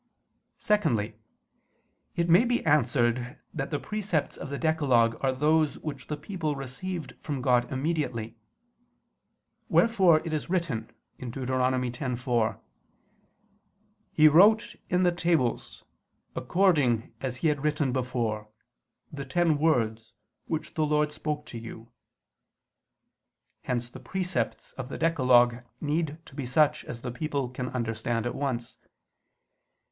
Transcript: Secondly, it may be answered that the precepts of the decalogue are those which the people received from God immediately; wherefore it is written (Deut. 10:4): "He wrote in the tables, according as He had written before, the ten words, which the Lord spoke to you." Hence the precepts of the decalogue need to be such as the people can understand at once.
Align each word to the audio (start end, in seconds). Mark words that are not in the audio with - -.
Secondly, 0.57 1.13
it 2.15 2.27
may 2.27 2.43
be 2.43 2.65
answered 2.65 3.37
that 3.53 3.69
the 3.69 3.77
precepts 3.77 4.35
of 4.35 4.49
the 4.49 4.57
decalogue 4.57 5.15
are 5.23 5.31
those 5.31 5.77
which 5.77 6.07
the 6.07 6.17
people 6.17 6.55
received 6.55 7.11
from 7.21 7.39
God 7.39 7.71
immediately; 7.71 8.35
wherefore 9.69 10.19
it 10.25 10.33
is 10.33 10.49
written 10.49 10.89
(Deut. 11.19 11.45
10:4): 11.47 12.59
"He 14.11 14.27
wrote 14.27 14.75
in 14.89 15.03
the 15.03 15.11
tables, 15.11 15.83
according 16.35 17.13
as 17.21 17.37
He 17.37 17.49
had 17.49 17.63
written 17.63 17.93
before, 17.93 18.49
the 19.11 19.23
ten 19.23 19.59
words, 19.59 20.13
which 20.47 20.73
the 20.73 20.83
Lord 20.83 21.11
spoke 21.11 21.45
to 21.45 21.59
you." 21.59 21.91
Hence 23.61 23.87
the 23.87 23.99
precepts 23.99 24.73
of 24.73 24.89
the 24.89 24.97
decalogue 24.97 25.57
need 25.79 26.17
to 26.25 26.33
be 26.33 26.47
such 26.47 26.83
as 26.85 27.03
the 27.03 27.11
people 27.11 27.49
can 27.49 27.69
understand 27.69 28.25
at 28.25 28.33
once. 28.33 28.77